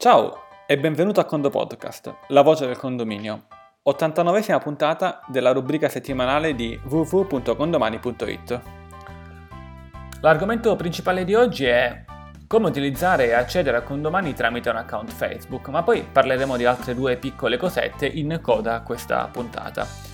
[0.00, 3.48] Ciao e benvenuto a Condo Podcast, la voce del condominio,
[3.86, 8.60] 89esima puntata della rubrica settimanale di www.condomani.it.
[10.22, 12.02] L'argomento principale di oggi è
[12.46, 16.94] come utilizzare e accedere a condomani tramite un account Facebook, ma poi parleremo di altre
[16.94, 20.09] due piccole cosette in coda a questa puntata.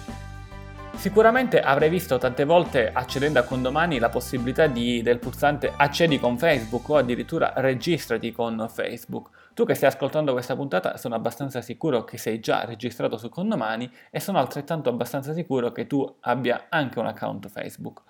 [0.97, 6.37] Sicuramente avrei visto tante volte accedendo a condomani la possibilità di, del pulsante accedi con
[6.37, 9.29] Facebook o addirittura registrati con Facebook.
[9.55, 13.91] Tu che stai ascoltando questa puntata sono abbastanza sicuro che sei già registrato su condomani
[14.11, 18.03] e sono altrettanto abbastanza sicuro che tu abbia anche un account Facebook.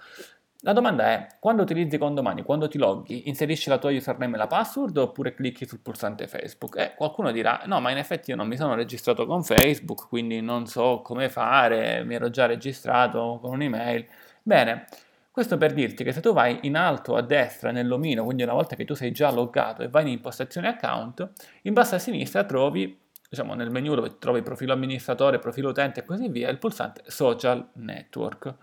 [0.61, 4.47] La domanda è, quando utilizzi condomani, quando ti loghi, inserisci la tua username e la
[4.47, 6.77] password oppure clicchi sul pulsante Facebook?
[6.79, 10.41] E qualcuno dirà, no, ma in effetti io non mi sono registrato con Facebook, quindi
[10.41, 14.07] non so come fare, mi ero già registrato con un'email.
[14.43, 14.87] Bene,
[15.31, 18.75] questo per dirti che se tu vai in alto a destra nell'omino, quindi una volta
[18.75, 21.31] che tu sei già loggato e vai in impostazione account,
[21.63, 22.99] in basso a sinistra trovi,
[23.29, 27.69] diciamo nel menu dove trovi profilo amministratore, profilo utente e così via, il pulsante social
[27.75, 28.55] network.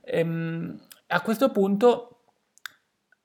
[0.00, 2.14] Ehm, a questo punto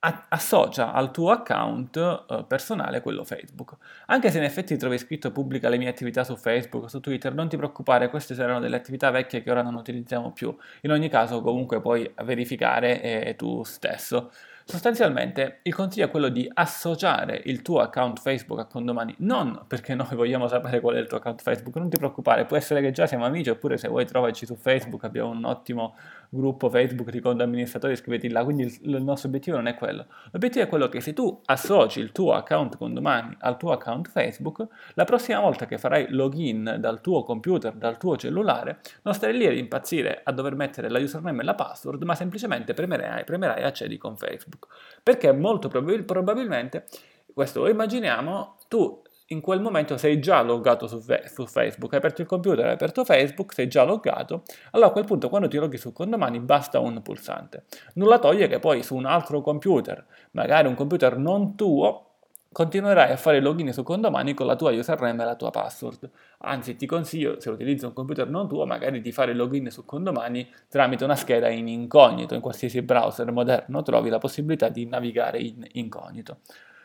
[0.00, 3.76] associa al tuo account uh, personale quello Facebook.
[4.06, 7.48] Anche se in effetti trovi scritto pubblica le mie attività su Facebook, su Twitter, non
[7.48, 10.56] ti preoccupare, queste saranno delle attività vecchie che ora non utilizziamo più.
[10.82, 14.32] In ogni caso comunque puoi verificare eh, tu stesso.
[14.70, 19.96] Sostanzialmente il consiglio è quello di associare il tuo account Facebook a Condomani, non perché
[19.96, 22.92] noi vogliamo sapere qual è il tuo account Facebook, non ti preoccupare, può essere che
[22.92, 25.96] già siamo amici oppure se vuoi trovarci su Facebook, abbiamo un ottimo
[26.28, 30.06] gruppo Facebook di conto amministratori, iscriviti là, quindi il, il, nostro obiettivo non è quello.
[30.30, 34.64] L'obiettivo è quello che se tu associ il tuo account Condomani al tuo account Facebook,
[34.94, 39.46] la prossima volta che farai login dal tuo computer, dal tuo cellulare, non stai lì
[39.46, 43.98] ad impazzire a dover mettere la username e la password, ma semplicemente premerai, premerai accedi
[43.98, 44.59] con Facebook.
[44.60, 44.66] Facebook,
[45.02, 46.86] perché molto probabil- probabilmente,
[47.32, 52.20] questo lo immaginiamo, tu in quel momento sei già loggato su, su, Facebook, hai aperto
[52.20, 55.78] il computer, hai aperto Facebook, sei già loggato, allora a quel punto quando ti loghi
[55.78, 57.64] su condomani basta un pulsante.
[57.94, 62.09] Nulla toglie che poi su un altro computer, magari un computer non tuo,
[62.52, 66.10] continuerai a fare login su condomani con la tua username e la tua password.
[66.38, 70.50] Anzi, ti consiglio, se utilizzi un computer non tuo, magari di fare login su condomani
[70.68, 72.34] tramite una scheda in incognito.
[72.34, 76.38] In qualsiasi browser moderno trovi la possibilità di navigare in incognito.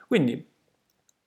[0.08, 0.54] Quindi,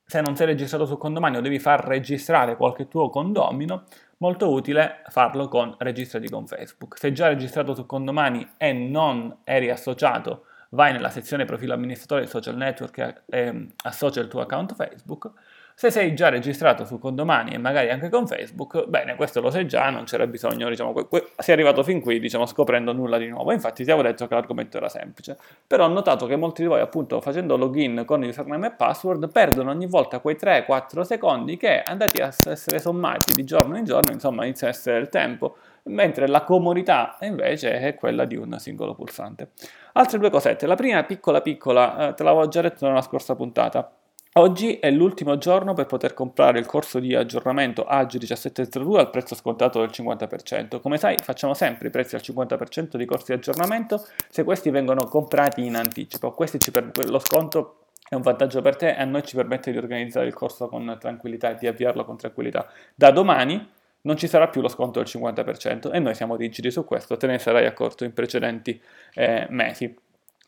[0.04, 3.84] se non sei registrato su condomani o devi far registrare qualche tuo condomino,
[4.18, 6.96] molto utile farlo con registrati con Facebook.
[6.96, 12.56] Se già registrato su condomani e non eri associato vai nella sezione profilo amministratore social
[12.56, 15.30] network e ehm, associa il tuo account Facebook.
[15.78, 19.64] Se sei già registrato su Condomani e magari anche con Facebook, bene, questo lo sai
[19.68, 20.92] già, non c'era bisogno, diciamo,
[21.36, 23.52] sei arrivato fin qui, diciamo, scoprendo nulla di nuovo.
[23.52, 26.80] Infatti ti avevo detto che l'argomento era semplice, però ho notato che molti di voi,
[26.80, 32.20] appunto, facendo login con username e password, perdono ogni volta quei 3-4 secondi che, andati
[32.22, 36.42] a essere sommati di giorno in giorno, insomma, inizia a essere il tempo mentre la
[36.42, 39.50] comodità invece è quella di un singolo pulsante.
[39.92, 43.88] Altre due cosette, la prima piccola piccola, eh, te l'avevo già detto nella scorsa puntata,
[44.38, 49.34] Oggi è l'ultimo giorno per poter comprare il corso di aggiornamento AGI 1702 al prezzo
[49.34, 50.80] scontato del 50%.
[50.80, 55.08] Come sai facciamo sempre i prezzi al 50% di corsi di aggiornamento se questi vengono
[55.08, 56.32] comprati in anticipo.
[56.32, 57.10] Per...
[57.10, 57.78] lo sconto
[58.08, 60.96] è un vantaggio per te e a noi ci permette di organizzare il corso con
[61.00, 62.70] tranquillità e di avviarlo con tranquillità.
[62.94, 63.68] Da domani
[64.02, 67.26] non ci sarà più lo sconto del 50% e noi siamo rigidi su questo, te
[67.26, 68.80] ne sarai accorto in precedenti
[69.14, 69.92] eh, mesi.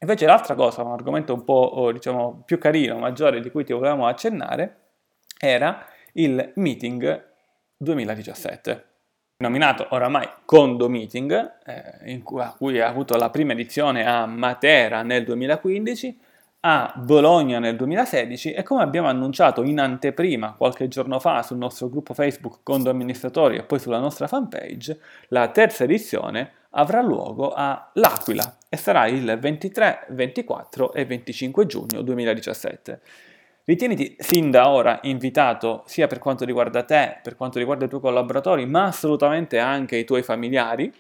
[0.00, 3.72] Invece l'altra cosa, un argomento un po' oh, diciamo, più carino, maggiore di cui ti
[3.72, 4.76] volevamo accennare,
[5.38, 7.28] era il meeting
[7.76, 8.84] 2017
[9.40, 15.02] nominato oramai Condo Meeting, eh, cui, a cui ha avuto la prima edizione a Matera
[15.02, 16.18] nel 2015,
[16.60, 21.88] a Bologna nel 2016 e come abbiamo annunciato in anteprima qualche giorno fa sul nostro
[21.88, 27.90] gruppo Facebook Condo Amministratori e poi sulla nostra fanpage, la terza edizione avrà luogo a
[27.94, 33.00] L'Aquila e sarà il 23, 24 e 25 giugno 2017.
[33.64, 38.00] Ritieniti sin da ora invitato sia per quanto riguarda te, per quanto riguarda i tuoi
[38.00, 40.92] collaboratori, ma assolutamente anche i tuoi familiari,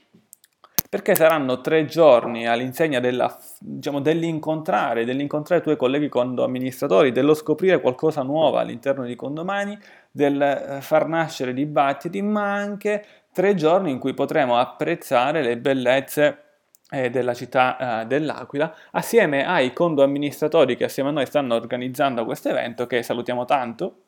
[0.88, 7.80] perché saranno tre giorni all'insegna della, diciamo, dell'incontrare, dell'incontrare i tuoi colleghi condoamministratori, dello scoprire
[7.80, 9.78] qualcosa nuovo all'interno di condomani,
[10.10, 16.44] del eh, far nascere dibattiti, ma anche tre giorni in cui potremo apprezzare le bellezze
[16.90, 22.48] eh, della città eh, dell'Aquila, assieme ai condoamministratori che assieme a noi stanno organizzando questo
[22.48, 24.02] evento, che salutiamo tanto,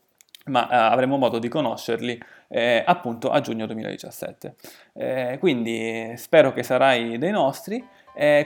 [0.46, 4.54] ma eh, avremo modo di conoscerli eh, appunto a giugno 2017.
[4.94, 7.84] Eh, quindi spero che sarai dei nostri.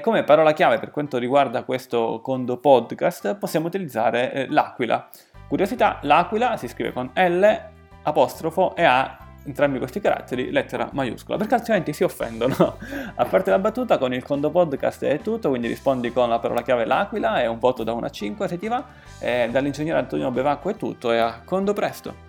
[0.01, 5.09] come parola chiave per quanto riguarda questo Condo Podcast possiamo utilizzare eh, l'aquila.
[5.49, 7.45] Curiosità, l'aquila si scrive con L,
[8.03, 12.79] apostrofo e A entrambi questi caratteri, lettera maiuscola, perché altrimenti si offendono.
[13.15, 16.63] a parte la battuta, con il Condo Podcast è tutto, quindi rispondi con la parola
[16.63, 18.85] chiave l'aquila e un voto da 1 a 5 se ti va.
[19.19, 22.26] E dall'ingegnere Antonio Bevacco è tutto e a Condo presto!